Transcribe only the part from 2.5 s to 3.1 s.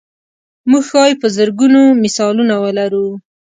ولرو.